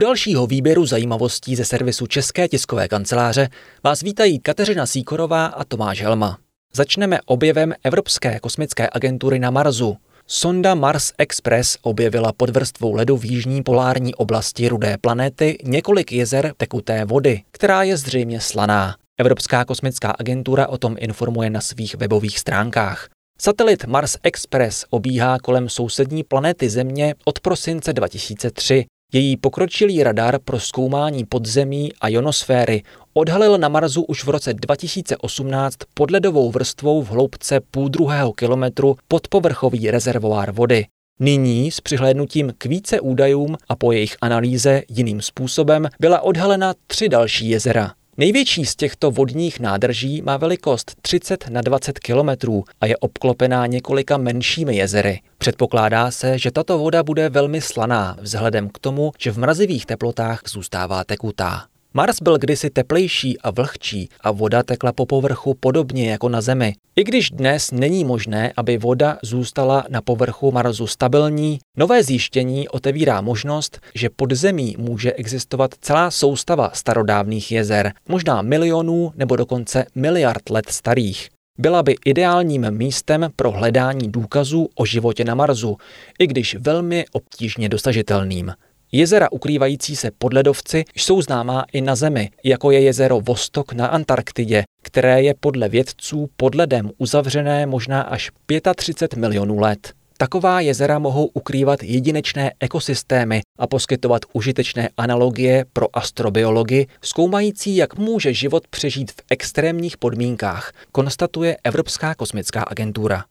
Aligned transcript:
dalšího 0.00 0.46
výběru 0.46 0.86
zajímavostí 0.86 1.56
ze 1.56 1.64
servisu 1.64 2.06
České 2.06 2.48
tiskové 2.48 2.88
kanceláře 2.88 3.48
vás 3.84 4.00
vítají 4.00 4.38
Kateřina 4.38 4.86
Síkorová 4.86 5.46
a 5.46 5.64
Tomáš 5.64 6.02
Helma. 6.02 6.38
Začneme 6.74 7.18
objevem 7.26 7.74
Evropské 7.84 8.40
kosmické 8.40 8.88
agentury 8.92 9.38
na 9.38 9.50
Marsu. 9.50 9.96
Sonda 10.26 10.74
Mars 10.74 11.12
Express 11.18 11.78
objevila 11.82 12.32
pod 12.32 12.50
vrstvou 12.50 12.94
ledu 12.94 13.16
v 13.16 13.24
jižní 13.24 13.62
polární 13.62 14.14
oblasti 14.14 14.68
rudé 14.68 14.96
planety 15.00 15.58
několik 15.64 16.12
jezer 16.12 16.52
tekuté 16.56 17.04
vody, 17.04 17.42
která 17.50 17.82
je 17.82 17.96
zřejmě 17.96 18.40
slaná. 18.40 18.94
Evropská 19.18 19.64
kosmická 19.64 20.10
agentura 20.10 20.68
o 20.68 20.78
tom 20.78 20.96
informuje 20.98 21.50
na 21.50 21.60
svých 21.60 21.94
webových 21.94 22.38
stránkách. 22.38 23.08
Satelit 23.40 23.84
Mars 23.84 24.16
Express 24.22 24.84
obíhá 24.90 25.38
kolem 25.38 25.68
sousední 25.68 26.24
planety 26.24 26.70
Země 26.70 27.14
od 27.24 27.40
prosince 27.40 27.92
2003. 27.92 28.86
Její 29.12 29.36
pokročilý 29.36 30.02
radar 30.02 30.38
pro 30.44 30.60
zkoumání 30.60 31.24
podzemí 31.24 31.92
a 32.00 32.08
ionosféry 32.08 32.82
odhalil 33.14 33.58
na 33.58 33.68
Marsu 33.68 34.02
už 34.02 34.24
v 34.24 34.28
roce 34.28 34.54
2018 34.54 35.76
podledovou 35.94 36.50
vrstvou 36.50 37.02
v 37.02 37.08
hloubce 37.08 37.60
půl 37.70 37.88
druhého 37.88 38.32
kilometru 38.32 38.96
podpovrchový 39.08 39.90
rezervoár 39.90 40.52
vody. 40.52 40.86
Nyní 41.20 41.70
s 41.70 41.80
přihlédnutím 41.80 42.52
k 42.58 42.66
více 42.66 43.00
údajům 43.00 43.56
a 43.68 43.76
po 43.76 43.92
jejich 43.92 44.16
analýze 44.20 44.82
jiným 44.88 45.22
způsobem 45.22 45.88
byla 46.00 46.20
odhalena 46.20 46.74
tři 46.86 47.08
další 47.08 47.48
jezera. 47.48 47.92
Největší 48.20 48.66
z 48.66 48.76
těchto 48.76 49.10
vodních 49.10 49.60
nádrží 49.60 50.22
má 50.22 50.36
velikost 50.36 50.94
30 51.02 51.48
na 51.48 51.60
20 51.60 51.98
kilometrů 51.98 52.64
a 52.80 52.86
je 52.86 52.96
obklopená 52.96 53.66
několika 53.66 54.16
menšími 54.16 54.76
jezery. 54.76 55.20
Předpokládá 55.38 56.10
se, 56.10 56.38
že 56.38 56.50
tato 56.50 56.78
voda 56.78 57.02
bude 57.02 57.28
velmi 57.28 57.60
slaná 57.60 58.16
vzhledem 58.20 58.68
k 58.68 58.78
tomu, 58.78 59.12
že 59.18 59.30
v 59.30 59.38
mrazivých 59.38 59.86
teplotách 59.86 60.42
zůstává 60.48 61.04
tekutá. 61.04 61.64
Mars 61.94 62.16
byl 62.22 62.38
kdysi 62.38 62.70
teplejší 62.70 63.40
a 63.40 63.50
vlhčí 63.50 64.08
a 64.20 64.30
voda 64.30 64.62
tekla 64.62 64.92
po 64.92 65.06
povrchu 65.06 65.54
podobně 65.60 66.10
jako 66.10 66.28
na 66.28 66.40
Zemi. 66.40 66.74
I 66.96 67.04
když 67.04 67.30
dnes 67.30 67.70
není 67.70 68.04
možné, 68.04 68.52
aby 68.56 68.78
voda 68.78 69.18
zůstala 69.22 69.84
na 69.88 70.00
povrchu 70.00 70.52
Marsu 70.52 70.86
stabilní, 70.86 71.58
nové 71.76 72.02
zjištění 72.02 72.68
otevírá 72.68 73.20
možnost, 73.20 73.80
že 73.94 74.10
pod 74.16 74.32
zemí 74.32 74.76
může 74.78 75.12
existovat 75.12 75.74
celá 75.80 76.10
soustava 76.10 76.70
starodávných 76.74 77.52
jezer, 77.52 77.92
možná 78.08 78.42
milionů 78.42 79.12
nebo 79.16 79.36
dokonce 79.36 79.84
miliard 79.94 80.50
let 80.50 80.68
starých. 80.68 81.28
Byla 81.58 81.82
by 81.82 81.96
ideálním 82.04 82.70
místem 82.70 83.30
pro 83.36 83.50
hledání 83.50 84.08
důkazů 84.10 84.68
o 84.74 84.86
životě 84.86 85.24
na 85.24 85.34
Marsu, 85.34 85.76
i 86.18 86.26
když 86.26 86.56
velmi 86.60 87.04
obtížně 87.12 87.68
dosažitelným. 87.68 88.52
Jezera 88.92 89.32
ukrývající 89.32 89.96
se 89.96 90.10
pod 90.18 90.32
ledovci 90.32 90.84
jsou 90.96 91.22
známá 91.22 91.64
i 91.72 91.80
na 91.80 91.96
Zemi, 91.96 92.30
jako 92.44 92.70
je 92.70 92.80
jezero 92.80 93.20
Vostok 93.20 93.72
na 93.72 93.86
Antarktidě, 93.86 94.62
které 94.82 95.22
je 95.22 95.34
podle 95.40 95.68
vědců 95.68 96.30
pod 96.36 96.54
ledem 96.54 96.90
uzavřené 96.98 97.66
možná 97.66 98.02
až 98.02 98.30
35 98.76 99.20
milionů 99.20 99.58
let. 99.58 99.92
Taková 100.18 100.60
jezera 100.60 100.98
mohou 100.98 101.26
ukrývat 101.26 101.82
jedinečné 101.82 102.52
ekosystémy 102.60 103.40
a 103.58 103.66
poskytovat 103.66 104.22
užitečné 104.32 104.88
analogie 104.96 105.64
pro 105.72 105.96
astrobiology, 105.96 106.86
zkoumající, 107.02 107.76
jak 107.76 107.98
může 107.98 108.34
život 108.34 108.68
přežít 108.68 109.10
v 109.10 109.22
extrémních 109.30 109.96
podmínkách, 109.96 110.72
konstatuje 110.92 111.56
Evropská 111.64 112.14
kosmická 112.14 112.62
agentura. 112.62 113.24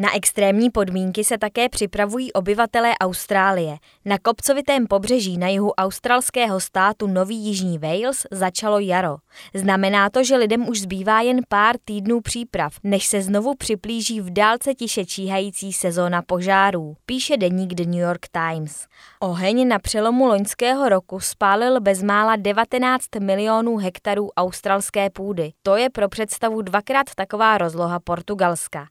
Na 0.00 0.16
extrémní 0.16 0.70
podmínky 0.70 1.24
se 1.24 1.38
také 1.38 1.68
připravují 1.68 2.32
obyvatelé 2.32 2.92
Austrálie. 3.00 3.76
Na 4.04 4.18
kopcovitém 4.18 4.86
pobřeží 4.86 5.38
na 5.38 5.48
jihu 5.48 5.70
australského 5.70 6.60
státu 6.60 7.06
Nový 7.06 7.36
Jižní 7.36 7.78
Wales 7.78 8.26
začalo 8.30 8.78
jaro. 8.78 9.16
Znamená 9.54 10.10
to, 10.10 10.24
že 10.24 10.36
lidem 10.36 10.68
už 10.68 10.80
zbývá 10.80 11.20
jen 11.20 11.40
pár 11.48 11.76
týdnů 11.84 12.20
příprav, 12.20 12.72
než 12.84 13.06
se 13.06 13.22
znovu 13.22 13.54
připlíží 13.54 14.20
v 14.20 14.30
dálce 14.30 14.74
tiše 14.74 15.04
číhající 15.04 15.72
sezóna 15.72 16.22
požárů, 16.22 16.96
píše 17.06 17.36
deník 17.36 17.74
The 17.74 17.84
New 17.84 18.00
York 18.00 18.26
Times. 18.32 18.86
Oheň 19.20 19.68
na 19.68 19.78
přelomu 19.78 20.26
loňského 20.26 20.88
roku 20.88 21.20
spálil 21.20 21.80
bezmála 21.80 22.36
19 22.36 23.04
milionů 23.20 23.76
hektarů 23.76 24.30
australské 24.36 25.10
půdy. 25.10 25.52
To 25.62 25.76
je 25.76 25.90
pro 25.90 26.08
představu 26.08 26.62
dvakrát 26.62 27.06
taková 27.16 27.58
rozloha 27.58 28.00
Portugalska. 28.00 28.86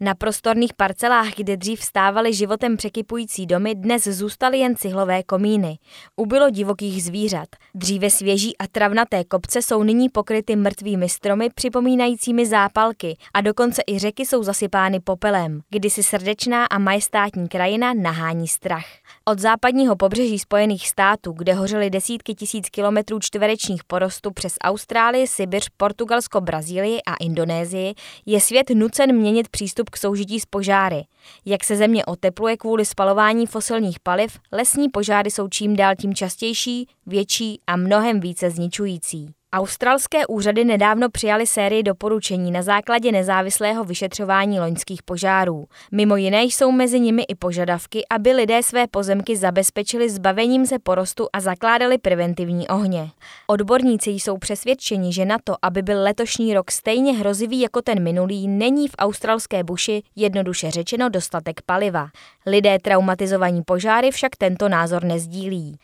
Na 0.00 0.14
prostorných 0.14 0.74
parcelách, 0.74 1.34
kde 1.36 1.56
dřív 1.56 1.82
stávaly 1.82 2.34
životem 2.34 2.76
překypující 2.76 3.46
domy, 3.46 3.74
dnes 3.74 4.04
zůstaly 4.04 4.58
jen 4.58 4.76
cihlové 4.76 5.22
komíny. 5.22 5.78
Ubylo 6.16 6.50
divokých 6.50 7.04
zvířat. 7.04 7.48
Dříve 7.74 8.10
svěží 8.10 8.56
a 8.58 8.66
travnaté 8.66 9.24
kopce 9.24 9.62
jsou 9.62 9.82
nyní 9.82 10.08
pokryty 10.08 10.56
mrtvými 10.56 11.08
stromy 11.08 11.50
připomínajícími 11.54 12.46
zápalky 12.46 13.16
a 13.34 13.40
dokonce 13.40 13.82
i 13.86 13.98
řeky 13.98 14.26
jsou 14.26 14.42
zasypány 14.42 15.00
popelem. 15.00 15.60
Kdysi 15.70 16.02
srdečná 16.02 16.66
a 16.66 16.78
majestátní 16.78 17.48
krajina 17.48 17.94
nahání 17.94 18.48
strach. 18.48 18.86
Od 19.28 19.38
západního 19.38 19.96
pobřeží 19.96 20.38
Spojených 20.38 20.88
států, 20.88 21.32
kde 21.32 21.54
hořely 21.54 21.90
desítky 21.90 22.34
tisíc 22.34 22.70
kilometrů 22.70 23.18
čtverečních 23.20 23.84
porostů 23.84 24.30
přes 24.30 24.54
Austrálii, 24.64 25.26
Sibiř, 25.26 25.68
Portugalsko, 25.76 26.40
Brazílii 26.40 26.98
a 27.06 27.14
Indonésii, 27.20 27.94
je 28.26 28.40
svět 28.40 28.70
nucen 28.70 29.16
měnit 29.16 29.48
přístup 29.48 29.90
k 29.90 29.96
soužití 29.96 30.40
s 30.40 30.46
požáry. 30.46 31.02
Jak 31.44 31.64
se 31.64 31.76
země 31.76 32.04
otepluje 32.04 32.56
kvůli 32.56 32.84
spalování 32.84 33.46
fosilních 33.46 34.00
paliv, 34.00 34.38
lesní 34.52 34.88
požáry 34.88 35.30
jsou 35.30 35.48
čím 35.48 35.76
dál 35.76 35.94
tím 36.00 36.14
častější, 36.14 36.88
větší 37.06 37.60
a 37.66 37.76
mnohem 37.76 38.20
více 38.20 38.50
zničující. 38.50 39.34
Australské 39.56 40.26
úřady 40.26 40.64
nedávno 40.64 41.10
přijali 41.10 41.46
sérii 41.46 41.82
doporučení 41.82 42.50
na 42.50 42.62
základě 42.62 43.12
nezávislého 43.12 43.84
vyšetřování 43.84 44.60
loňských 44.60 45.02
požárů. 45.02 45.66
Mimo 45.92 46.16
jiné 46.16 46.42
jsou 46.42 46.72
mezi 46.72 47.00
nimi 47.00 47.22
i 47.28 47.34
požadavky, 47.34 48.04
aby 48.10 48.32
lidé 48.32 48.62
své 48.62 48.86
pozemky 48.86 49.36
zabezpečili 49.36 50.10
zbavením 50.10 50.66
se 50.66 50.78
porostu 50.78 51.28
a 51.32 51.40
zakládali 51.40 51.98
preventivní 51.98 52.68
ohně. 52.68 53.10
Odborníci 53.46 54.10
jsou 54.10 54.38
přesvědčeni, 54.38 55.12
že 55.12 55.24
na 55.24 55.36
to, 55.44 55.54
aby 55.62 55.82
byl 55.82 56.02
letošní 56.02 56.54
rok 56.54 56.70
stejně 56.70 57.12
hrozivý 57.12 57.60
jako 57.60 57.82
ten 57.82 58.02
minulý, 58.02 58.48
není 58.48 58.88
v 58.88 58.94
australské 58.98 59.64
buši 59.64 60.02
jednoduše 60.16 60.70
řečeno 60.70 61.08
dostatek 61.08 61.62
paliva. 61.66 62.08
Lidé 62.46 62.78
traumatizovaní 62.78 63.62
požáry 63.62 64.10
však 64.10 64.36
tento 64.36 64.68
názor 64.68 65.04
nezdílí. 65.04 65.78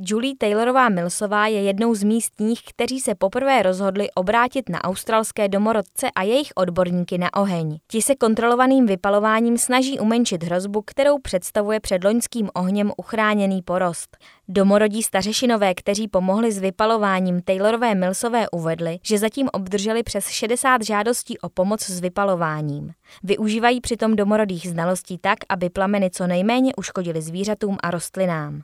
Julie 0.00 0.34
Taylorová 0.38 0.88
Millsová 0.88 1.46
je 1.46 1.62
jednou 1.62 1.94
z 1.94 2.02
místních, 2.02 2.60
kteří 2.68 3.00
se 3.00 3.14
poprvé 3.14 3.62
rozhodli 3.62 4.10
obrátit 4.10 4.68
na 4.68 4.84
australské 4.84 5.48
domorodce 5.48 6.10
a 6.14 6.22
jejich 6.22 6.52
odborníky 6.54 7.18
na 7.18 7.34
oheň. 7.36 7.78
Ti 7.86 8.02
se 8.02 8.14
kontrolovaným 8.14 8.86
vypalováním 8.86 9.58
snaží 9.58 9.98
umenšit 9.98 10.44
hrozbu, 10.44 10.82
kterou 10.82 11.18
představuje 11.18 11.80
před 11.80 12.04
loňským 12.04 12.50
ohněm 12.54 12.92
uchráněný 12.96 13.62
porost. 13.62 14.16
Domorodí 14.48 15.02
stařešinové, 15.02 15.74
kteří 15.74 16.08
pomohli 16.08 16.52
s 16.52 16.58
vypalováním 16.58 17.42
Taylorové 17.42 17.94
Millsové 17.94 18.50
uvedli, 18.50 18.98
že 19.02 19.18
zatím 19.18 19.48
obdrželi 19.52 20.02
přes 20.02 20.28
60 20.28 20.82
žádostí 20.84 21.38
o 21.38 21.48
pomoc 21.48 21.82
s 21.82 22.00
vypalováním. 22.00 22.92
Využívají 23.22 23.80
přitom 23.80 24.16
domorodých 24.16 24.68
znalostí 24.68 25.18
tak, 25.18 25.38
aby 25.48 25.70
plameny 25.70 26.10
co 26.10 26.26
nejméně 26.26 26.72
uškodili 26.76 27.22
zvířatům 27.22 27.76
a 27.82 27.90
rostlinám. 27.90 28.62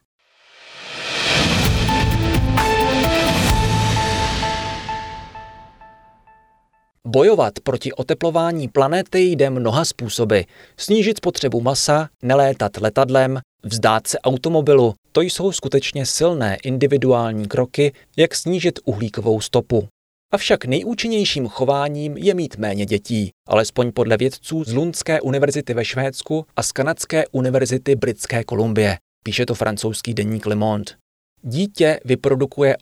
Bojovat 7.08 7.52
proti 7.62 7.92
oteplování 7.92 8.68
planety 8.68 9.20
jde 9.20 9.50
mnoha 9.50 9.84
způsoby. 9.84 10.40
Snížit 10.76 11.16
spotřebu 11.16 11.60
masa, 11.60 12.08
nelétat 12.22 12.76
letadlem, 12.76 13.40
vzdát 13.62 14.06
se 14.06 14.18
automobilu, 14.18 14.94
to 15.12 15.20
jsou 15.20 15.52
skutečně 15.52 16.06
silné 16.06 16.56
individuální 16.62 17.48
kroky, 17.48 17.92
jak 18.16 18.34
snížit 18.34 18.78
uhlíkovou 18.84 19.40
stopu. 19.40 19.88
Avšak 20.32 20.64
nejúčinnějším 20.64 21.48
chováním 21.48 22.16
je 22.16 22.34
mít 22.34 22.56
méně 22.56 22.86
dětí, 22.86 23.30
alespoň 23.48 23.92
podle 23.92 24.16
vědců 24.16 24.64
z 24.64 24.72
Lundské 24.72 25.20
univerzity 25.20 25.74
ve 25.74 25.84
Švédsku 25.84 26.46
a 26.56 26.62
z 26.62 26.72
Kanadské 26.72 27.24
univerzity 27.32 27.96
Britské 27.96 28.44
Kolumbie, 28.44 28.96
píše 29.24 29.46
to 29.46 29.54
francouzský 29.54 30.14
deník 30.14 30.46
Le 30.46 30.54
Monde. 30.54 31.03
Dítě 31.46 32.00
vyprodukuje 32.04 32.76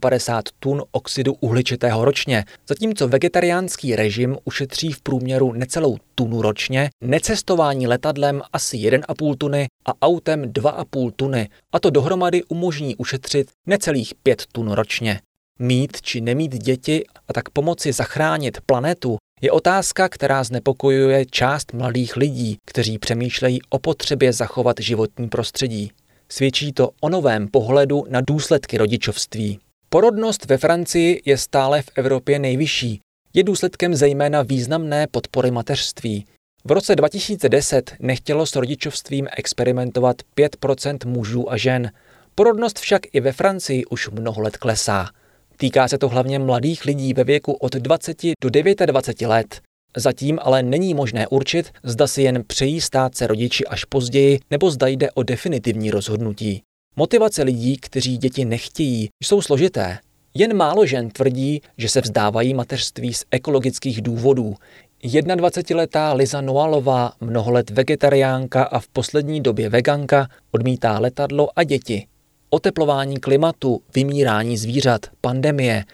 58 0.00 0.54
tun 0.60 0.82
oxidu 0.90 1.34
uhličitého 1.40 2.04
ročně, 2.04 2.44
zatímco 2.68 3.08
vegetariánský 3.08 3.96
režim 3.96 4.36
ušetří 4.44 4.92
v 4.92 5.00
průměru 5.00 5.52
necelou 5.52 5.96
tunu 6.14 6.42
ročně, 6.42 6.90
necestování 7.00 7.86
letadlem 7.86 8.42
asi 8.52 8.76
1,5 8.76 9.34
tuny 9.38 9.66
a 9.86 10.06
autem 10.06 10.42
2,5 10.42 11.10
tuny, 11.16 11.48
a 11.72 11.80
to 11.80 11.90
dohromady 11.90 12.44
umožní 12.44 12.96
ušetřit 12.96 13.50
necelých 13.66 14.14
5 14.22 14.44
tun 14.52 14.72
ročně. 14.72 15.20
Mít 15.58 16.02
či 16.02 16.20
nemít 16.20 16.54
děti 16.54 17.04
a 17.28 17.32
tak 17.32 17.50
pomoci 17.50 17.92
zachránit 17.92 18.58
planetu 18.66 19.16
Je 19.40 19.50
otázka, 19.50 20.08
která 20.08 20.44
znepokojuje 20.44 21.26
část 21.26 21.72
mladých 21.72 22.16
lidí, 22.16 22.56
kteří 22.66 22.98
přemýšlejí 22.98 23.58
o 23.70 23.78
potřebě 23.78 24.32
zachovat 24.32 24.76
životní 24.80 25.28
prostředí. 25.28 25.92
Svědčí 26.28 26.72
to 26.72 26.90
o 27.00 27.08
novém 27.08 27.48
pohledu 27.48 28.04
na 28.08 28.20
důsledky 28.20 28.78
rodičovství. 28.78 29.58
Porodnost 29.88 30.44
ve 30.44 30.58
Francii 30.58 31.22
je 31.24 31.38
stále 31.38 31.82
v 31.82 31.90
Evropě 31.94 32.38
nejvyšší. 32.38 33.00
Je 33.34 33.44
důsledkem 33.44 33.94
zejména 33.94 34.42
významné 34.42 35.06
podpory 35.06 35.50
mateřství. 35.50 36.26
V 36.64 36.70
roce 36.70 36.96
2010 36.96 37.94
nechtělo 38.00 38.46
s 38.46 38.56
rodičovstvím 38.56 39.28
experimentovat 39.36 40.16
5% 40.36 41.08
mužů 41.08 41.52
a 41.52 41.56
žen. 41.56 41.90
Porodnost 42.34 42.78
však 42.78 43.02
i 43.12 43.20
ve 43.20 43.32
Francii 43.32 43.84
už 43.84 44.08
mnoho 44.08 44.40
let 44.40 44.56
klesá. 44.56 45.10
Týká 45.56 45.88
se 45.88 45.98
to 45.98 46.08
hlavně 46.08 46.38
mladých 46.38 46.84
lidí 46.84 47.14
ve 47.14 47.24
věku 47.24 47.52
od 47.52 47.72
20 47.72 48.16
do 48.42 48.50
29 48.50 49.28
let. 49.28 49.60
Zatím 49.96 50.38
ale 50.42 50.62
není 50.62 50.94
možné 50.94 51.26
určit, 51.28 51.70
zda 51.82 52.06
si 52.06 52.22
jen 52.22 52.44
přejí 52.46 52.80
stát 52.80 53.14
se 53.14 53.26
rodiči 53.26 53.66
až 53.66 53.84
později, 53.84 54.40
nebo 54.50 54.70
zda 54.70 54.86
jde 54.86 55.10
o 55.10 55.22
definitivní 55.22 55.90
rozhodnutí. 55.90 56.62
Motivace 56.96 57.42
lidí, 57.42 57.76
kteří 57.76 58.16
děti 58.16 58.44
nechtějí, 58.44 59.08
jsou 59.24 59.42
složité. 59.42 59.98
Jen 60.34 60.56
málo 60.56 60.86
žen 60.86 61.10
tvrdí, 61.10 61.60
že 61.78 61.88
se 61.88 62.00
vzdávají 62.00 62.54
mateřství 62.54 63.14
z 63.14 63.24
ekologických 63.30 64.02
důvodů. 64.02 64.54
21-letá 65.02 66.12
Liza 66.12 66.40
Noalová, 66.40 67.12
mnoho 67.20 67.50
let 67.50 67.70
vegetariánka 67.70 68.64
a 68.64 68.78
v 68.78 68.88
poslední 68.88 69.40
době 69.40 69.68
veganka, 69.68 70.28
odmítá 70.50 70.98
letadlo 70.98 71.48
a 71.56 71.64
děti. 71.64 72.06
Oteplování 72.50 73.20
klimatu, 73.20 73.82
vymírání 73.94 74.56
zvířat, 74.56 75.06
pandemie. 75.20 75.84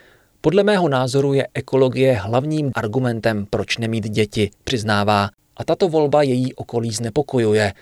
Podle 0.45 0.63
mého 0.63 0.89
názoru 0.89 1.33
je 1.33 1.49
ekologie 1.55 2.15
hlavním 2.15 2.71
argumentem, 2.75 3.47
proč 3.51 3.79
nemít 3.79 4.09
děti, 4.09 4.51
přiznává. 4.65 5.29
A 5.57 5.65
tato 5.65 5.89
volba 5.89 6.23
její 6.23 6.55
okolí 6.55 6.91
znepokojuje. 6.91 7.73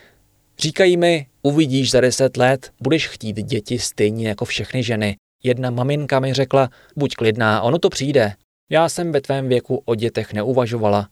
Říkají 0.59 0.97
mi, 0.97 1.27
uvidíš 1.43 1.91
za 1.91 2.01
deset 2.01 2.37
let, 2.37 2.71
budeš 2.83 3.09
chtít 3.09 3.37
děti 3.37 3.79
stejně 3.79 4.29
jako 4.29 4.45
všechny 4.45 4.83
ženy. 4.83 5.17
Jedna 5.43 5.71
maminka 5.71 6.21
mi 6.21 6.33
řekla, 6.33 6.71
buď 6.97 7.15
klidná, 7.15 7.63
ono 7.63 7.79
to 7.79 7.89
přijde. 7.89 8.33
Já 8.71 8.89
jsem 8.89 9.13
ve 9.13 9.21
tvém 9.21 9.49
věku 9.49 9.83
o 9.85 9.95
dětech 9.95 10.33
neuvažovala. 10.33 11.09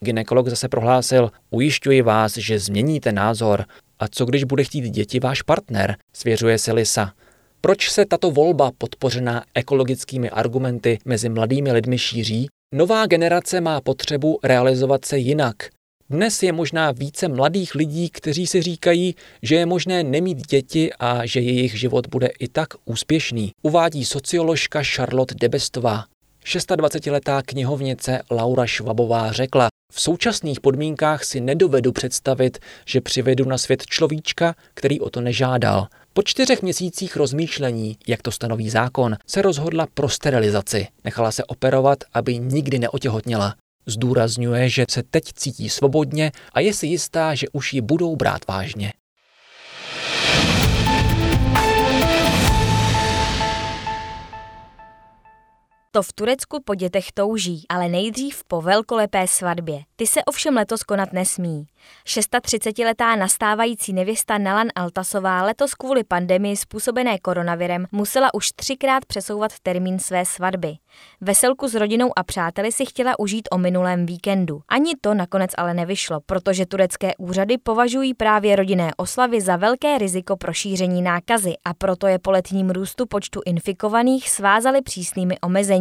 Ginekolog 0.00 0.48
zase 0.48 0.68
prohlásil, 0.68 1.30
ujišťuji 1.50 2.02
vás, 2.02 2.36
že 2.36 2.58
změníte 2.58 3.12
názor. 3.12 3.64
A 3.98 4.08
co 4.08 4.24
když 4.24 4.44
bude 4.44 4.64
chtít 4.64 4.90
děti 4.90 5.20
váš 5.20 5.42
partner, 5.42 5.96
svěřuje 6.12 6.58
se 6.58 6.72
Lisa. 6.72 7.12
Proč 7.62 7.90
se 7.90 8.06
tato 8.06 8.30
volba 8.30 8.70
podpořená 8.78 9.44
ekologickými 9.54 10.30
argumenty 10.30 10.98
mezi 11.04 11.28
mladými 11.28 11.72
lidmi 11.72 11.98
šíří? 11.98 12.48
Nová 12.74 13.06
generace 13.06 13.60
má 13.60 13.80
potřebu 13.80 14.38
realizovat 14.44 15.04
se 15.04 15.18
jinak. 15.18 15.56
Dnes 16.10 16.42
je 16.42 16.52
možná 16.52 16.92
více 16.92 17.28
mladých 17.28 17.74
lidí, 17.74 18.10
kteří 18.10 18.46
si 18.46 18.62
říkají, 18.62 19.14
že 19.42 19.54
je 19.54 19.66
možné 19.66 20.04
nemít 20.04 20.46
děti 20.46 20.90
a 20.98 21.26
že 21.26 21.40
jejich 21.40 21.78
život 21.78 22.06
bude 22.06 22.26
i 22.38 22.48
tak 22.48 22.68
úspěšný, 22.84 23.52
uvádí 23.62 24.04
socioložka 24.04 24.82
Charlotte 24.82 25.34
Debestová. 25.40 26.04
26-letá 26.44 27.42
knihovnice 27.46 28.22
Laura 28.30 28.66
Švabová 28.66 29.32
řekla, 29.32 29.68
v 29.92 30.00
současných 30.00 30.60
podmínkách 30.60 31.24
si 31.24 31.40
nedovedu 31.40 31.92
představit, 31.92 32.58
že 32.86 33.00
přivedu 33.00 33.44
na 33.44 33.58
svět 33.58 33.86
človíčka, 33.86 34.54
který 34.74 35.00
o 35.00 35.10
to 35.10 35.20
nežádal. 35.20 35.86
Po 36.12 36.22
čtyřech 36.22 36.62
měsících 36.62 37.16
rozmýšlení, 37.16 37.96
jak 38.06 38.22
to 38.22 38.30
stanoví 38.30 38.70
zákon, 38.70 39.16
se 39.26 39.42
rozhodla 39.42 39.86
pro 39.94 40.08
sterilizaci. 40.08 40.86
Nechala 41.04 41.32
se 41.32 41.44
operovat, 41.44 41.98
aby 42.12 42.38
nikdy 42.38 42.78
neotěhotněla. 42.78 43.54
Zdůrazňuje, 43.86 44.68
že 44.68 44.84
se 44.90 45.02
teď 45.02 45.24
cítí 45.32 45.68
svobodně 45.68 46.32
a 46.52 46.60
je 46.60 46.74
si 46.74 46.86
jistá, 46.86 47.34
že 47.34 47.46
už 47.52 47.72
ji 47.72 47.80
budou 47.80 48.16
brát 48.16 48.46
vážně. 48.48 48.92
To 55.92 56.02
v 56.02 56.12
Turecku 56.12 56.62
po 56.64 56.74
dětech 56.74 57.12
touží, 57.12 57.64
ale 57.68 57.88
nejdřív 57.88 58.44
po 58.44 58.60
velkolepé 58.60 59.26
svatbě. 59.26 59.82
Ty 59.96 60.06
se 60.06 60.24
ovšem 60.24 60.56
letos 60.56 60.82
konat 60.82 61.12
nesmí. 61.12 61.66
630-letá 62.06 63.16
nastávající 63.16 63.92
nevěsta 63.92 64.38
Nalan 64.38 64.68
Altasová 64.74 65.42
letos 65.42 65.74
kvůli 65.74 66.04
pandemii 66.04 66.56
způsobené 66.56 67.18
koronavirem 67.18 67.86
musela 67.92 68.34
už 68.34 68.48
třikrát 68.56 69.04
přesouvat 69.04 69.52
termín 69.62 69.98
své 69.98 70.24
svatby. 70.24 70.74
Veselku 71.20 71.68
s 71.68 71.74
rodinou 71.74 72.12
a 72.16 72.22
přáteli 72.22 72.72
si 72.72 72.86
chtěla 72.86 73.18
užít 73.18 73.48
o 73.50 73.58
minulém 73.58 74.06
víkendu. 74.06 74.62
Ani 74.68 74.92
to 75.00 75.14
nakonec 75.14 75.50
ale 75.56 75.74
nevyšlo, 75.74 76.20
protože 76.26 76.66
turecké 76.66 77.12
úřady 77.18 77.58
považují 77.58 78.14
právě 78.14 78.56
rodinné 78.56 78.90
oslavy 78.96 79.40
za 79.40 79.56
velké 79.56 79.98
riziko 79.98 80.36
pro 80.36 80.52
šíření 80.52 81.02
nákazy 81.02 81.54
a 81.64 81.74
proto 81.74 82.06
je 82.06 82.18
po 82.18 82.30
letním 82.30 82.70
růstu 82.70 83.06
počtu 83.06 83.40
infikovaných 83.46 84.30
svázali 84.30 84.82
přísnými 84.82 85.38
omezeními. 85.40 85.79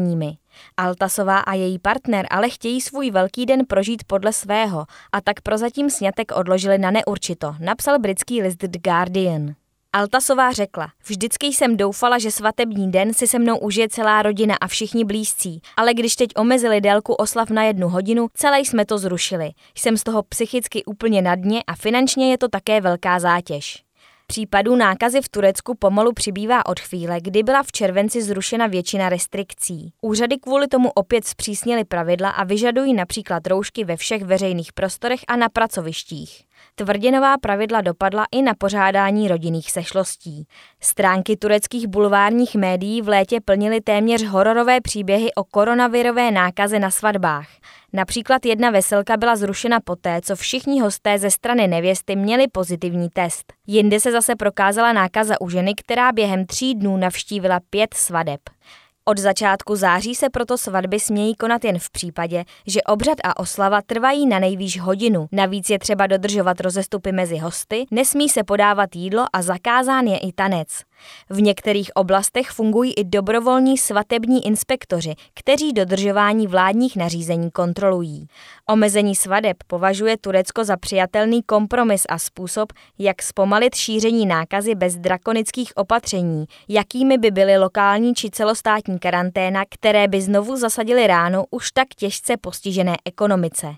Altasová 0.77 1.39
a 1.39 1.53
její 1.53 1.79
partner 1.79 2.27
ale 2.29 2.49
chtějí 2.49 2.81
svůj 2.81 3.11
velký 3.11 3.45
den 3.45 3.65
prožít 3.65 4.03
podle 4.03 4.33
svého 4.33 4.85
a 5.11 5.21
tak 5.21 5.41
prozatím 5.41 5.89
snětek 5.89 6.31
odložili 6.35 6.77
na 6.77 6.91
neurčito, 6.91 7.55
napsal 7.59 7.99
britský 7.99 8.41
list 8.41 8.57
The 8.57 8.79
Guardian. 8.81 9.55
Altasová 9.93 10.51
řekla, 10.51 10.87
vždycky 11.07 11.47
jsem 11.47 11.77
doufala, 11.77 12.19
že 12.19 12.31
svatební 12.31 12.91
den 12.91 13.13
si 13.13 13.27
se 13.27 13.39
mnou 13.39 13.57
užije 13.57 13.89
celá 13.89 14.21
rodina 14.21 14.55
a 14.61 14.67
všichni 14.67 15.05
blízcí, 15.05 15.61
ale 15.77 15.93
když 15.93 16.15
teď 16.15 16.29
omezili 16.35 16.81
délku 16.81 17.13
oslav 17.13 17.49
na 17.49 17.63
jednu 17.63 17.89
hodinu, 17.89 18.27
celé 18.33 18.59
jsme 18.59 18.85
to 18.85 18.97
zrušili. 18.97 19.51
Jsem 19.77 19.97
z 19.97 20.03
toho 20.03 20.23
psychicky 20.23 20.85
úplně 20.85 21.21
na 21.21 21.35
dně 21.35 21.63
a 21.67 21.75
finančně 21.75 22.31
je 22.31 22.37
to 22.37 22.47
také 22.47 22.81
velká 22.81 23.19
zátěž. 23.19 23.88
Případů 24.31 24.75
nákazy 24.75 25.21
v 25.21 25.29
Turecku 25.29 25.75
pomalu 25.75 26.13
přibývá 26.13 26.65
od 26.65 26.79
chvíle, 26.79 27.21
kdy 27.21 27.43
byla 27.43 27.63
v 27.63 27.71
červenci 27.71 28.21
zrušena 28.21 28.67
většina 28.67 29.09
restrikcí. 29.09 29.93
Úřady 30.01 30.37
kvůli 30.37 30.67
tomu 30.67 30.89
opět 30.89 31.27
zpřísnily 31.27 31.85
pravidla 31.85 32.29
a 32.29 32.43
vyžadují 32.43 32.93
například 32.93 33.47
roušky 33.47 33.83
ve 33.83 33.97
všech 33.97 34.23
veřejných 34.23 34.73
prostorech 34.73 35.19
a 35.27 35.35
na 35.35 35.49
pracovištích. 35.49 36.43
Tvrděnová 36.79 37.37
pravidla 37.37 37.81
dopadla 37.81 38.25
i 38.31 38.41
na 38.41 38.53
pořádání 38.57 39.27
rodinných 39.27 39.71
sešlostí. 39.71 40.47
Stránky 40.81 41.37
tureckých 41.37 41.87
bulvárních 41.87 42.55
médií 42.55 43.01
v 43.01 43.07
létě 43.09 43.41
plnily 43.41 43.81
téměř 43.81 44.23
hororové 44.23 44.81
příběhy 44.81 45.33
o 45.33 45.43
koronavirové 45.43 46.31
nákaze 46.31 46.79
na 46.79 46.91
svatbách. 46.91 47.47
Například 47.93 48.45
jedna 48.45 48.69
veselka 48.69 49.17
byla 49.17 49.35
zrušena 49.35 49.79
poté, 49.79 50.21
co 50.21 50.35
všichni 50.35 50.81
hosté 50.81 51.19
ze 51.19 51.31
strany 51.31 51.67
nevěsty 51.67 52.15
měli 52.15 52.47
pozitivní 52.47 53.09
test. 53.09 53.53
Jinde 53.67 53.99
se 53.99 54.11
zase 54.11 54.35
prokázala 54.35 54.93
nákaza 54.93 55.41
u 55.41 55.49
ženy, 55.49 55.73
která 55.75 56.11
během 56.11 56.45
tří 56.45 56.75
dnů 56.75 56.97
navštívila 56.97 57.59
pět 57.69 57.93
svadeb. 57.93 58.41
Od 59.05 59.17
začátku 59.17 59.75
září 59.75 60.15
se 60.15 60.29
proto 60.29 60.57
svatby 60.57 60.99
smějí 60.99 61.35
konat 61.35 61.65
jen 61.65 61.79
v 61.79 61.89
případě, 61.89 62.43
že 62.67 62.81
obřad 62.81 63.17
a 63.23 63.39
oslava 63.39 63.81
trvají 63.81 64.27
na 64.27 64.39
nejvýš 64.39 64.79
hodinu. 64.79 65.27
Navíc 65.31 65.69
je 65.69 65.79
třeba 65.79 66.07
dodržovat 66.07 66.61
rozestupy 66.61 67.11
mezi 67.11 67.37
hosty, 67.37 67.85
nesmí 67.91 68.29
se 68.29 68.43
podávat 68.43 68.95
jídlo 68.95 69.25
a 69.33 69.41
zakázán 69.41 70.05
je 70.05 70.17
i 70.17 70.31
tanec. 70.31 70.67
V 71.29 71.41
některých 71.41 71.91
oblastech 71.95 72.49
fungují 72.49 72.93
i 72.93 73.03
dobrovolní 73.03 73.77
svatební 73.77 74.45
inspektoři, 74.45 75.13
kteří 75.33 75.73
dodržování 75.73 76.47
vládních 76.47 76.95
nařízení 76.95 77.51
kontrolují. 77.51 78.27
Omezení 78.69 79.15
svadeb 79.15 79.57
považuje 79.67 80.17
Turecko 80.17 80.63
za 80.63 80.77
přijatelný 80.77 81.43
kompromis 81.43 82.03
a 82.09 82.19
způsob, 82.19 82.73
jak 82.99 83.21
zpomalit 83.21 83.75
šíření 83.75 84.25
nákazy 84.25 84.75
bez 84.75 84.97
drakonických 84.97 85.71
opatření, 85.75 86.45
jakými 86.67 87.17
by 87.17 87.31
byly 87.31 87.57
lokální 87.57 88.13
či 88.13 88.29
celostátní 88.29 88.99
karanténa, 88.99 89.63
které 89.69 90.07
by 90.07 90.21
znovu 90.21 90.57
zasadily 90.57 91.07
ráno 91.07 91.43
už 91.51 91.71
tak 91.71 91.87
těžce 91.87 92.37
postižené 92.37 92.95
ekonomice 93.05 93.75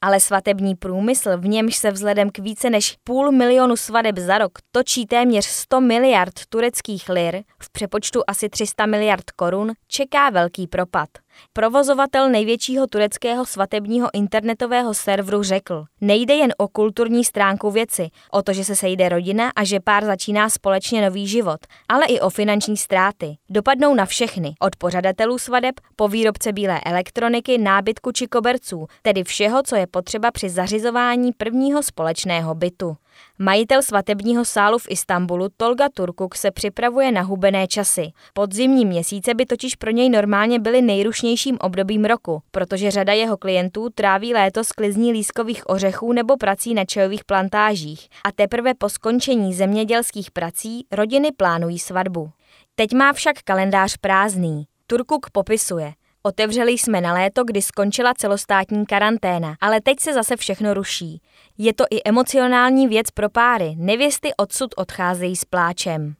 ale 0.00 0.20
svatební 0.20 0.74
průmysl, 0.74 1.36
v 1.36 1.46
němž 1.46 1.76
se 1.76 1.90
vzhledem 1.90 2.30
k 2.30 2.38
více 2.38 2.70
než 2.70 2.96
půl 3.04 3.32
milionu 3.32 3.76
svadeb 3.76 4.18
za 4.18 4.38
rok 4.38 4.58
točí 4.72 5.06
téměř 5.06 5.44
100 5.44 5.80
miliard 5.80 6.34
tureckých 6.48 7.08
lir, 7.08 7.42
v 7.62 7.72
přepočtu 7.72 8.22
asi 8.26 8.48
300 8.48 8.86
miliard 8.86 9.30
korun, 9.30 9.72
čeká 9.88 10.30
velký 10.30 10.66
propad. 10.66 11.08
Provozovatel 11.52 12.30
největšího 12.30 12.86
tureckého 12.86 13.46
svatebního 13.46 14.08
internetového 14.12 14.94
serveru 14.94 15.42
řekl, 15.42 15.84
nejde 16.00 16.34
jen 16.34 16.52
o 16.58 16.68
kulturní 16.68 17.24
stránku 17.24 17.70
věci, 17.70 18.08
o 18.32 18.42
to, 18.42 18.52
že 18.52 18.64
se 18.64 18.76
sejde 18.76 19.08
rodina 19.08 19.50
a 19.56 19.64
že 19.64 19.80
pár 19.80 20.04
začíná 20.04 20.50
společně 20.50 21.02
nový 21.02 21.26
život, 21.26 21.60
ale 21.88 22.06
i 22.06 22.20
o 22.20 22.30
finanční 22.30 22.76
ztráty. 22.76 23.36
Dopadnou 23.50 23.94
na 23.94 24.06
všechny, 24.06 24.54
od 24.60 24.76
pořadatelů 24.76 25.38
svadeb 25.38 25.74
po 25.96 26.08
výrobce 26.08 26.52
bílé 26.52 26.80
elektroniky, 26.80 27.58
nábytku 27.58 28.12
či 28.12 28.26
koberců, 28.26 28.86
tedy 29.02 29.24
všeho, 29.24 29.62
co 29.62 29.76
je 29.76 29.86
potřeba 29.86 30.30
při 30.30 30.50
zařizování 30.50 31.32
prvního 31.32 31.82
společného 31.82 32.54
bytu. 32.54 32.96
Majitel 33.38 33.82
svatebního 33.82 34.44
sálu 34.44 34.78
v 34.78 34.86
Istanbulu 34.88 35.48
Tolga 35.56 35.88
Turkuk 35.94 36.34
se 36.34 36.50
připravuje 36.50 37.12
na 37.12 37.22
hubené 37.22 37.66
časy. 37.66 38.12
Podzimní 38.34 38.86
měsíce 38.86 39.34
by 39.34 39.46
totiž 39.46 39.76
pro 39.76 39.90
něj 39.90 40.08
normálně 40.08 40.58
byly 40.58 40.82
nejrušnějším 40.82 41.58
obdobím 41.60 42.04
roku, 42.04 42.42
protože 42.50 42.90
řada 42.90 43.12
jeho 43.12 43.36
klientů 43.36 43.88
tráví 43.94 44.34
léto 44.34 44.64
sklizní 44.64 45.12
lískových 45.12 45.70
ořechů 45.70 46.12
nebo 46.12 46.36
prací 46.36 46.74
na 46.74 46.84
čajových 46.84 47.24
plantážích 47.24 48.08
a 48.24 48.32
teprve 48.32 48.74
po 48.74 48.88
skončení 48.88 49.54
zemědělských 49.54 50.30
prací 50.30 50.86
rodiny 50.92 51.32
plánují 51.36 51.78
svatbu. 51.78 52.30
Teď 52.74 52.92
má 52.94 53.12
však 53.12 53.36
kalendář 53.44 53.96
prázdný. 53.96 54.64
Turkuk 54.86 55.30
popisuje. 55.30 55.92
Otevřeli 56.22 56.72
jsme 56.72 57.00
na 57.00 57.12
léto, 57.12 57.44
kdy 57.44 57.62
skončila 57.62 58.14
celostátní 58.14 58.86
karanténa, 58.86 59.56
ale 59.60 59.80
teď 59.80 60.00
se 60.00 60.14
zase 60.14 60.36
všechno 60.36 60.74
ruší. 60.74 61.20
Je 61.58 61.74
to 61.74 61.84
i 61.90 62.00
emocionální 62.04 62.88
věc 62.88 63.10
pro 63.10 63.28
páry. 63.28 63.74
Nevěsty 63.76 64.30
odsud 64.36 64.70
odcházejí 64.76 65.36
s 65.36 65.44
pláčem. 65.44 66.14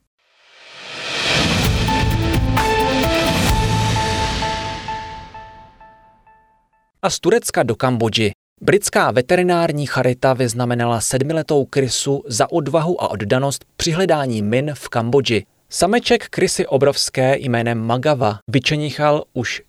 A 7.01 7.09
z 7.09 7.19
Turecka 7.19 7.63
do 7.63 7.75
Kambodži. 7.75 8.31
Britská 8.61 9.11
veterinární 9.11 9.85
charita 9.85 10.33
vyznamenala 10.33 11.01
sedmiletou 11.01 11.65
krysu 11.65 12.23
za 12.27 12.51
odvahu 12.51 13.03
a 13.03 13.11
oddanost 13.11 13.65
při 13.75 13.91
hledání 13.91 14.41
min 14.41 14.71
v 14.73 14.89
Kambodži. 14.89 15.45
Sameček 15.73 16.29
krysy 16.29 16.67
obrovské 16.67 17.37
jménem 17.39 17.79
Magava 17.79 18.39
vyčenichal 18.47 19.23
už 19.33 19.61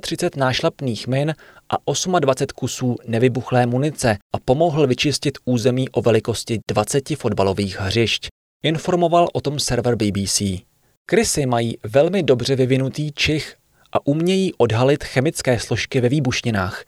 39 0.00 0.36
nášlapných 0.36 1.06
min 1.06 1.34
a 1.70 1.76
28 2.20 2.46
kusů 2.54 2.96
nevybuchlé 3.06 3.66
munice 3.66 4.18
a 4.34 4.38
pomohl 4.44 4.86
vyčistit 4.86 5.38
území 5.44 5.88
o 5.88 6.02
velikosti 6.02 6.58
20 6.70 7.16
fotbalových 7.16 7.80
hřišť. 7.80 8.26
Informoval 8.64 9.28
o 9.32 9.40
tom 9.40 9.58
server 9.58 9.96
BBC. 9.96 10.42
Krysy 11.06 11.46
mají 11.46 11.78
velmi 11.84 12.22
dobře 12.22 12.56
vyvinutý 12.56 13.12
čich 13.12 13.54
a 13.92 14.06
umějí 14.06 14.54
odhalit 14.54 15.04
chemické 15.04 15.58
složky 15.58 16.00
ve 16.00 16.08
výbušninách. 16.08 16.84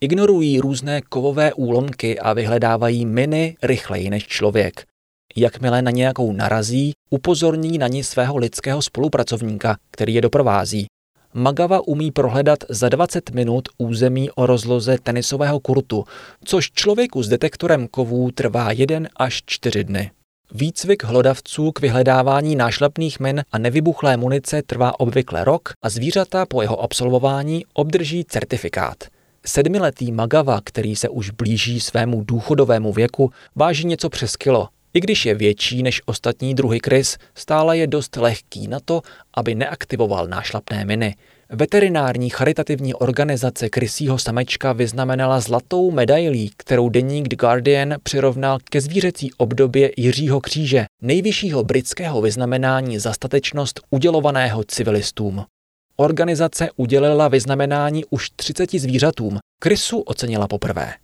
Ignorují 0.00 0.60
různé 0.60 1.02
kovové 1.02 1.52
úlomky 1.52 2.18
a 2.18 2.32
vyhledávají 2.32 3.06
miny 3.06 3.56
rychleji 3.62 4.10
než 4.10 4.26
člověk. 4.26 4.93
Jakmile 5.36 5.82
na 5.82 5.90
nějakou 5.90 6.32
narazí, 6.32 6.92
upozorní 7.10 7.78
na 7.78 7.88
ní 7.88 8.04
svého 8.04 8.36
lidského 8.36 8.82
spolupracovníka, 8.82 9.76
který 9.90 10.14
je 10.14 10.20
doprovází. 10.20 10.86
Magava 11.34 11.88
umí 11.88 12.10
prohledat 12.10 12.58
za 12.68 12.88
20 12.88 13.30
minut 13.30 13.68
území 13.78 14.30
o 14.30 14.46
rozloze 14.46 14.96
tenisového 15.02 15.60
kurtu, 15.60 16.04
což 16.44 16.70
člověku 16.72 17.22
s 17.22 17.28
detektorem 17.28 17.88
kovů 17.88 18.30
trvá 18.30 18.72
1 18.72 19.08
až 19.16 19.42
4 19.46 19.84
dny. 19.84 20.10
Výcvik 20.52 21.04
hlodavců 21.04 21.72
k 21.72 21.80
vyhledávání 21.80 22.56
nášlepných 22.56 23.20
min 23.20 23.42
a 23.52 23.58
nevybuchlé 23.58 24.16
munice 24.16 24.62
trvá 24.62 25.00
obvykle 25.00 25.44
rok 25.44 25.72
a 25.82 25.88
zvířata 25.88 26.46
po 26.46 26.62
jeho 26.62 26.80
absolvování 26.80 27.64
obdrží 27.72 28.24
certifikát. 28.24 28.96
Sedmiletý 29.46 30.12
Magava, 30.12 30.60
který 30.64 30.96
se 30.96 31.08
už 31.08 31.30
blíží 31.30 31.80
svému 31.80 32.24
důchodovému 32.24 32.92
věku, 32.92 33.30
váží 33.56 33.86
něco 33.86 34.08
přes 34.08 34.36
kilo 34.36 34.68
i 34.94 35.00
když 35.00 35.26
je 35.26 35.34
větší 35.34 35.82
než 35.82 36.02
ostatní 36.06 36.54
druhy 36.54 36.80
krys, 36.80 37.16
stále 37.34 37.78
je 37.78 37.86
dost 37.86 38.16
lehký 38.16 38.68
na 38.68 38.78
to, 38.84 39.00
aby 39.34 39.54
neaktivoval 39.54 40.26
nášlapné 40.26 40.84
miny. 40.84 41.14
Veterinární 41.50 42.30
charitativní 42.30 42.94
organizace 42.94 43.68
krysího 43.68 44.18
samečka 44.18 44.72
vyznamenala 44.72 45.40
zlatou 45.40 45.90
medailí, 45.90 46.50
kterou 46.56 46.88
deník 46.88 47.28
The 47.28 47.36
Guardian 47.36 47.94
přirovnal 48.02 48.58
ke 48.64 48.80
zvířecí 48.80 49.32
obdobě 49.32 49.90
Jiřího 49.96 50.40
kříže, 50.40 50.84
nejvyššího 51.02 51.64
britského 51.64 52.20
vyznamenání 52.20 52.98
za 52.98 53.12
statečnost 53.12 53.80
udělovaného 53.90 54.64
civilistům. 54.64 55.44
Organizace 55.96 56.68
udělila 56.76 57.28
vyznamenání 57.28 58.04
už 58.10 58.30
30 58.36 58.70
zvířatům, 58.70 59.38
krysu 59.60 60.00
ocenila 60.00 60.48
poprvé. 60.48 60.94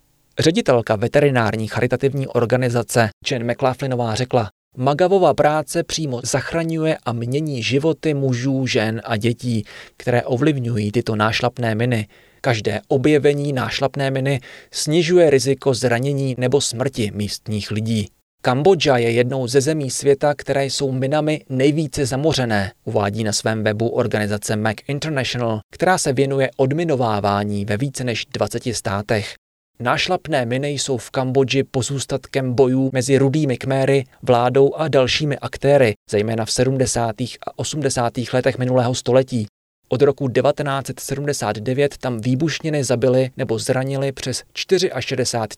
Ředitelka 0.41 0.97
veterinární 0.97 1.69
charitativní 1.69 2.27
organizace 2.27 3.09
Jen 3.31 3.51
McLaughlinová 3.51 4.15
řekla, 4.15 4.49
Magavova 4.77 5.35
práce 5.35 5.83
přímo 5.83 6.21
zachraňuje 6.25 6.99
a 7.05 7.13
mění 7.13 7.63
životy 7.63 8.15
mužů, 8.15 8.67
žen 8.67 9.01
a 9.05 9.17
dětí, 9.17 9.65
které 9.97 10.23
ovlivňují 10.23 10.93
tyto 10.93 11.17
nášlapné 11.17 11.75
miny. 11.75 12.09
Každé 12.41 12.81
objevení 12.89 13.53
nášlapné 13.53 14.11
miny 14.11 14.41
snižuje 14.71 15.31
riziko 15.31 15.75
zranění 15.75 16.35
nebo 16.39 16.61
smrti 16.61 17.11
místních 17.15 17.71
lidí. 17.71 18.09
Kambodža 18.43 18.97
je 18.97 19.11
jednou 19.11 19.47
ze 19.47 19.61
zemí 19.61 19.91
světa, 19.91 20.35
které 20.35 20.65
jsou 20.65 20.93
minami 20.93 21.45
nejvíce 21.49 22.07
zamořené, 22.07 22.73
uvádí 22.85 23.25
na 23.25 23.33
svém 23.33 23.65
webu 23.65 23.89
organizace 23.89 24.57
Mac 24.57 24.77
International, 24.89 25.61
která 25.73 25.99
se 25.99 26.13
věnuje 26.13 26.51
odminovávání 26.57 27.65
ve 27.65 27.77
více 27.77 28.05
než 28.05 28.27
20 28.35 28.63
státech. 28.73 29.35
Nášlapné 29.83 30.47
miny 30.47 30.71
jsou 30.71 30.97
v 30.97 31.11
Kambodži 31.11 31.65
pozůstatkem 31.65 32.55
bojů 32.55 32.91
mezi 32.93 33.19
rudými 33.19 33.57
kméry, 33.57 34.05
vládou 34.23 34.75
a 34.75 34.89
dalšími 34.89 35.39
aktéry, 35.39 35.95
zejména 36.11 36.45
v 36.45 36.53
70. 36.53 37.21
a 37.21 37.35
80. 37.57 38.13
letech 38.33 38.59
minulého 38.59 38.95
století. 38.95 39.47
Od 39.89 40.03
roku 40.03 40.29
1979 40.29 41.99
tam 41.99 42.21
výbušniny 42.21 42.85
zabily 42.85 43.31
nebo 43.37 43.59
zranili 43.59 44.13
přes 44.13 44.43
64 44.55 44.91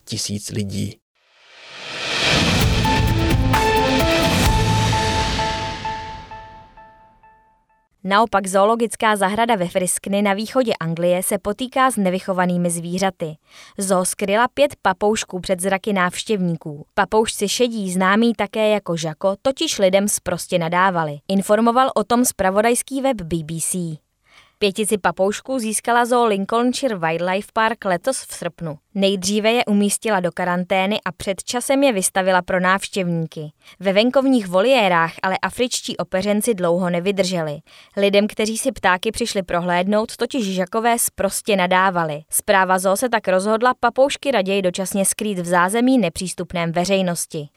tisíc 0.03 0.51
lidí. 0.51 0.97
Naopak 8.05 8.47
zoologická 8.47 9.15
zahrada 9.15 9.55
ve 9.55 9.67
Friskny 9.67 10.21
na 10.21 10.33
východě 10.33 10.73
Anglie 10.79 11.23
se 11.23 11.37
potýká 11.37 11.91
s 11.91 11.97
nevychovanými 11.97 12.69
zvířaty. 12.69 13.35
Zoo 13.77 14.05
skryla 14.05 14.47
pět 14.53 14.75
papoušků 14.81 15.39
před 15.39 15.59
zraky 15.59 15.93
návštěvníků. 15.93 16.85
Papoušci 16.93 17.49
šedí, 17.49 17.91
známí 17.91 18.33
také 18.33 18.69
jako 18.69 18.97
Žako, 18.97 19.35
totiž 19.41 19.79
lidem 19.79 20.07
zprostě 20.07 20.59
nadávali. 20.59 21.19
Informoval 21.27 21.91
o 21.95 22.03
tom 22.03 22.25
spravodajský 22.25 23.01
web 23.01 23.21
BBC. 23.21 23.75
Pětici 24.57 24.97
papoušků 24.97 25.59
získala 25.59 26.05
zoo 26.05 26.25
Lincolnshire 26.25 26.97
Wildlife 26.97 27.47
Park 27.53 27.85
letos 27.85 28.17
v 28.17 28.33
srpnu. 28.33 28.77
Nejdříve 28.95 29.51
je 29.51 29.65
umístila 29.65 30.19
do 30.19 30.31
karantény 30.31 30.99
a 31.05 31.11
před 31.11 31.43
časem 31.43 31.83
je 31.83 31.93
vystavila 31.93 32.41
pro 32.41 32.59
návštěvníky. 32.59 33.51
Ve 33.79 33.93
venkovních 33.93 34.47
voliérách 34.47 35.13
ale 35.23 35.37
afričtí 35.37 35.97
opeřenci 35.97 36.53
dlouho 36.53 36.89
nevydrželi. 36.89 37.59
Lidem, 37.97 38.27
kteří 38.27 38.57
si 38.57 38.71
ptáky 38.71 39.11
přišli 39.11 39.43
prohlédnout, 39.43 40.15
totiž 40.15 40.45
žakové 40.45 40.95
prostě 41.15 41.55
nadávali. 41.55 42.21
Zpráva 42.29 42.79
zoo 42.79 42.97
se 42.97 43.09
tak 43.09 43.27
rozhodla 43.27 43.73
papoušky 43.79 44.31
raději 44.31 44.61
dočasně 44.61 45.05
skrýt 45.05 45.39
v 45.39 45.45
zázemí 45.45 45.97
nepřístupném 45.97 46.71
veřejnosti. 46.71 47.47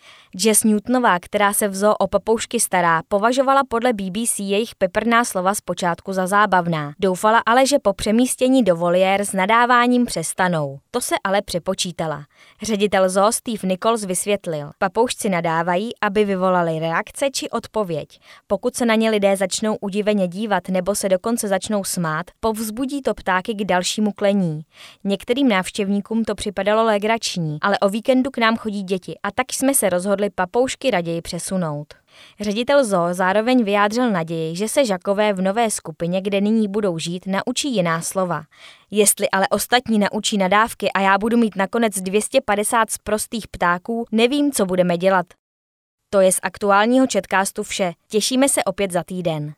Jess 0.45 0.65
Newtonová, 0.65 1.19
která 1.19 1.53
se 1.53 1.69
v 1.69 1.75
zoo 1.77 1.95
o 1.95 2.07
papoušky 2.07 2.61
stará, 2.61 3.03
považovala 3.09 3.63
podle 3.69 3.93
BBC 3.93 4.39
jejich 4.39 4.75
peprná 4.75 5.25
slova 5.25 5.55
zpočátku 5.55 6.13
za 6.13 6.27
zábavná. 6.27 6.93
Doufala 7.01 7.43
ale, 7.47 7.67
že 7.67 7.79
po 7.79 7.93
přemístění 7.93 8.65
do 8.65 8.77
voliér 8.77 9.21
s 9.21 9.33
nadáváním 9.33 10.07
přestanou. 10.07 10.79
To 10.97 11.01
se 11.01 11.15
ale 11.25 11.43
přepočítala. 11.43 12.25
Ředitel 12.63 13.09
zoo 13.09 13.33
Steve 13.33 13.69
Nichols 13.69 14.05
vysvětlil. 14.05 14.71
Papoušci 14.79 15.29
nadávají, 15.29 15.91
aby 16.01 16.25
vyvolali 16.25 16.79
reakce 16.79 17.31
či 17.31 17.51
odpověď. 17.51 18.21
Pokud 18.47 18.77
se 18.77 18.87
na 18.87 18.95
ně 18.95 19.11
lidé 19.11 19.37
začnou 19.37 19.77
udiveně 19.81 20.29
dívat 20.29 20.69
nebo 20.69 20.95
se 20.95 21.09
dokonce 21.09 21.49
začnou 21.49 21.85
smát, 21.85 22.27
povzbudí 22.41 23.03
to 23.03 23.15
ptáky 23.15 23.55
k 23.55 23.65
dalšímu 23.65 24.13
klení. 24.13 24.61
Některým 25.05 25.49
návštěvníkům 25.49 26.25
to 26.25 26.35
připadalo 26.35 26.85
legrační, 26.85 27.59
ale 27.61 27.79
o 27.79 27.89
víkendu 27.89 28.31
k 28.31 28.39
nám 28.39 28.57
chodí 28.57 28.83
děti 28.83 29.19
a 29.23 29.31
tak 29.31 29.53
jsme 29.53 29.75
se 29.75 29.89
rozhodli 29.89 30.31
papoušky 30.31 30.91
raději 30.91 31.23
přesunout. 31.23 31.95
Ředitel 32.41 32.85
zoo 32.85 33.15
zároveň 33.15 33.65
vyjádřil 33.65 34.11
naději, 34.11 34.57
že 34.57 34.69
se 34.69 34.85
Žakové 34.85 35.33
v 35.33 35.43
nové 35.43 35.71
skupině, 35.71 36.21
kde 36.21 36.41
nyní 36.41 36.69
budou 36.69 36.99
žít, 36.99 37.27
naučí 37.27 37.75
jiná 37.75 38.01
slova. 38.01 38.45
Jestli 38.91 39.31
ale 39.31 39.49
ostatní 39.49 39.99
naučí 39.99 40.39
nadávky 40.39 40.93
a 40.93 41.01
já 41.01 41.19
budu 41.19 41.37
mít 41.37 41.57
nakonec 41.57 41.95
250 42.01 42.89
prostých 43.03 43.49
ptáků, 43.49 44.05
nevím, 44.13 44.53
co 44.53 44.67
budeme 44.67 44.99
dělat. 44.99 45.27
To 46.11 46.21
je 46.21 46.33
z 46.33 46.41
aktuálního 46.43 47.07
četkástu 47.07 47.63
vše. 47.63 47.93
Těšíme 48.09 48.49
se 48.49 48.65
opět 48.65 48.93
za 48.93 49.03
týden. 49.05 49.55